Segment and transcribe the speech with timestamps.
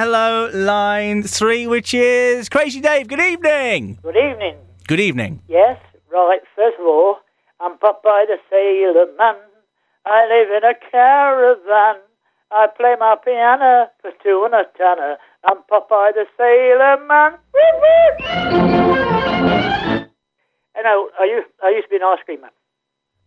[0.00, 3.06] hello, line three, which is Crazy Dave.
[3.06, 3.98] Good evening.
[4.02, 4.56] Good evening.
[4.88, 5.42] Good evening.
[5.46, 5.78] Yes,
[6.10, 6.40] right.
[6.56, 7.16] First of all,
[7.60, 9.36] I'm Popeye the Sailor Man.
[10.06, 12.00] I live in a caravan.
[12.50, 15.18] I play my piano for two and a tanner.
[15.44, 17.32] I'm Popeye the Sailor Man.
[20.76, 22.50] You know, I used, I used to be an ice cream man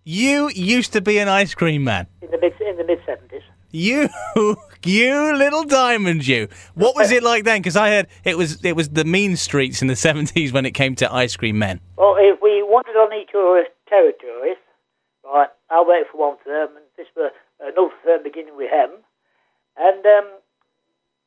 [0.06, 2.08] You used to be an ice cream man.
[2.24, 3.44] in the mid in the mid seventies.
[3.76, 4.08] You,
[4.86, 6.48] you little diamond, you.
[6.76, 7.60] What was it like then?
[7.60, 10.78] Because I heard it was it was the mean streets in the seventies when it
[10.78, 11.82] came to ice cream men.
[11.98, 14.62] Well, if we wanted on each other's territories,
[15.26, 18.92] right, I worked for one firm, and this was another firm beginning with M,
[19.76, 20.30] and um,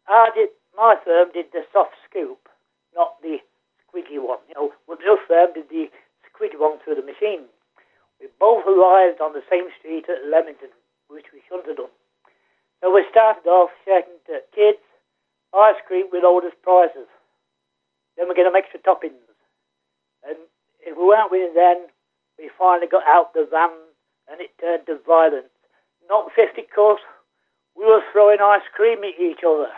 [0.06, 2.46] I did my firm did the soft scoop,
[2.94, 3.38] not the
[3.88, 4.38] squeaky one.
[4.46, 5.90] You know, well, the other firm did the
[6.30, 7.50] squeaky one through the machine.
[8.20, 10.70] We both arrived on the same street at Leamington,
[11.10, 11.90] which we shouldn't have done.
[12.82, 14.82] So we started off shouting to kids,
[15.54, 17.08] ice cream with all these prizes.
[18.16, 19.20] Then we get them extra toppings.
[20.26, 20.36] And
[20.84, 21.86] if we weren't winning then,
[22.38, 23.70] we finally got out the van
[24.28, 25.52] and it turned to violence.
[26.08, 27.00] Not 50 course,
[27.76, 29.68] we were throwing ice cream at each other.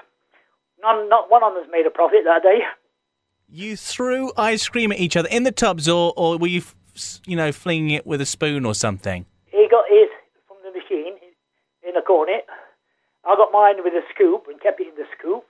[0.82, 2.60] None, not one of us made a profit that day.
[3.48, 6.62] You threw ice cream at each other in the tubs, or or were you,
[7.26, 9.24] you know, flinging it with a spoon or something?
[9.46, 10.08] He got his
[10.46, 11.14] from the machine
[11.82, 12.44] in a cornet.
[13.28, 15.44] I got mine with a scoop and kept it in the scoop.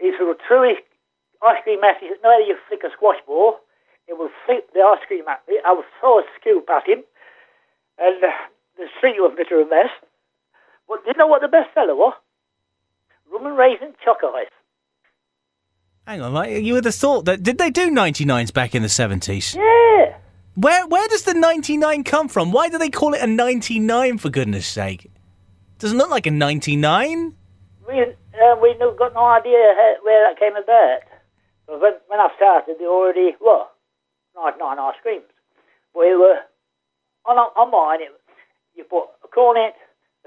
[0.00, 2.10] He sort of threw ice cream at me.
[2.22, 3.62] No, you flick a squash ball.
[4.08, 5.60] It will flip the ice cream at me.
[5.64, 7.04] I will throw a scoop at him.
[7.96, 8.34] And uh,
[8.76, 9.94] the street was a bit of a mess.
[10.88, 12.14] But do you know what the best seller was?
[13.32, 14.50] Rum and raisin choc ice.
[16.08, 17.44] Hang on, like, you would have thought that.
[17.44, 19.54] Did they do 99s back in the 70s?
[19.54, 20.16] Yeah.
[20.56, 22.50] Where where does the 99 come from?
[22.50, 25.08] Why do they call it a 99 for goodness sake?
[25.80, 27.32] Doesn't look like a 99.
[27.88, 31.00] We, uh, we got no idea how, where that came about.
[31.66, 33.64] But when, when I started, they already were
[34.36, 35.24] 99 ice creams.
[35.96, 36.44] We were
[37.24, 38.12] on, on mine, it,
[38.76, 39.72] you put a cornet,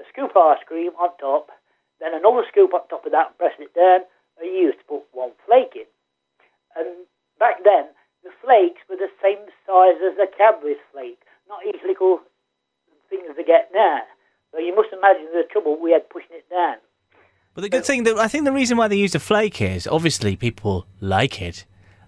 [0.00, 1.54] a scoop of ice cream on top,
[2.00, 4.02] then another scoop on top of that and pressed it down,
[4.42, 5.86] and you used to put one flake in.
[6.74, 7.06] And
[7.38, 7.94] back then,
[8.26, 12.26] the flakes were the same size as a Cadbury's flake, not little
[13.08, 14.02] things they get now.
[14.54, 16.76] So you must imagine the trouble we had pushing it down.
[17.54, 19.86] But the good thing that I think the reason why they used a flake is
[19.86, 21.64] obviously people like it.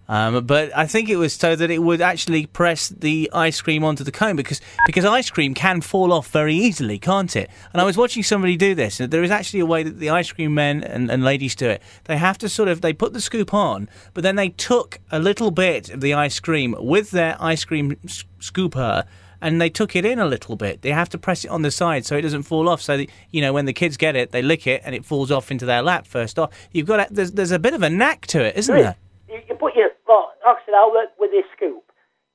[0.09, 3.83] Um, but I think it was so that it would actually press the ice cream
[3.83, 7.51] onto the cone because because ice cream can fall off very easily, can't it?
[7.73, 9.01] And I was watching somebody do this.
[9.01, 11.69] And there is actually a way that the ice cream men and, and ladies do
[11.69, 11.83] it.
[12.05, 15.19] They have to sort of they put the scoop on, but then they took a
[15.19, 19.05] little bit of the ice cream with their ice cream s- scooper
[19.41, 20.83] and they took it in a little bit.
[20.83, 22.83] They have to press it on the side so it doesn't fall off.
[22.83, 25.31] So that, you know when the kids get it, they lick it and it falls
[25.31, 26.53] off into their lap first off.
[26.73, 28.95] You've got to, there's there's a bit of a knack to it, isn't There is.
[29.29, 29.39] there?
[29.39, 31.85] You, you put your, well, like I said, I work with this scoop.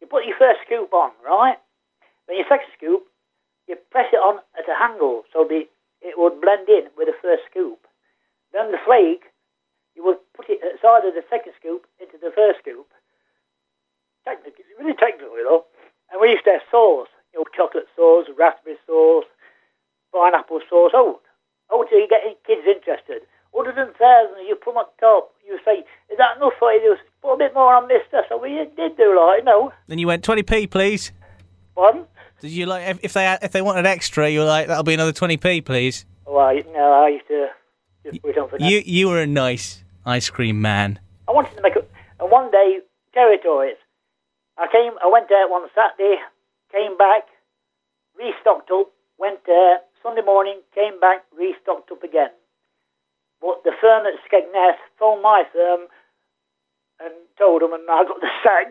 [0.01, 1.57] You put your first scoop on, right?
[2.27, 3.03] Then your second scoop,
[3.67, 5.63] you press it on at a angle so the,
[6.01, 7.79] it would blend in with the first scoop.
[8.51, 9.31] Then the flake,
[9.95, 12.87] you would put it at the side of the second scoop into the first scoop.
[14.25, 15.63] Technically, really technical, you know.
[16.11, 19.25] And we used to have sauce, you know, chocolate sauce, raspberry sauce,
[20.13, 20.91] pineapple sauce.
[20.93, 21.19] Oh,
[21.69, 23.21] oh, till you get kids interested.
[23.57, 25.33] Other than thousand, you put 'em on top.
[25.45, 28.25] You say, "Is that enough for you?" Put a bit more on this stuff.
[28.29, 29.73] So we did do like, you know.
[29.87, 31.11] Then you went twenty p, please.
[31.75, 32.07] Pardon?
[32.39, 35.11] Did you like if, they if they wanted extra, you were like that'll be another
[35.11, 36.05] twenty p, please.
[36.25, 37.49] Oh, I, no, I used to
[38.05, 38.69] just put it on for that.
[38.69, 40.99] You you were a nice ice cream man.
[41.27, 41.83] I wanted to make a,
[42.19, 42.79] a one day
[43.13, 43.75] territories.
[44.61, 46.21] I came, I went there one Saturday,
[46.71, 47.25] came back,
[48.13, 52.29] restocked up, went there Sunday morning, came back, restocked up again.
[53.41, 55.89] But the firm at Skegness phoned my firm
[57.01, 58.69] and told them, and I got the sack.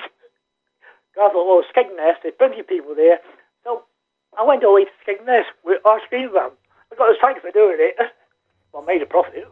[1.18, 3.18] I thought, well, Skegness, there's plenty of people there.
[3.64, 3.82] So
[4.38, 6.54] I went away to Skegness with ice cream van.
[6.92, 7.98] I got the sack for doing it.
[8.72, 9.46] Well, I made a profit.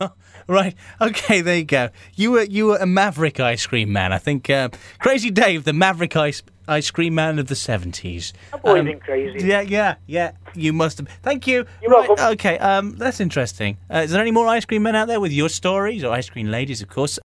[0.46, 0.74] Right.
[1.00, 1.42] Okay.
[1.42, 1.90] There you go.
[2.16, 4.12] You were you were a maverick ice cream man.
[4.12, 8.32] I think uh, Crazy Dave, the maverick ice ice cream man of the seventies.
[8.52, 9.46] I've always been crazy.
[9.46, 10.32] Yeah, yeah, yeah.
[10.54, 11.08] You must have.
[11.22, 11.66] Thank you.
[11.82, 12.26] You're Right, welcome.
[12.32, 12.58] Okay.
[12.58, 13.76] Um, that's interesting.
[13.92, 16.28] Uh, is there any more ice cream men out there with your stories or ice
[16.28, 17.18] cream ladies, of course?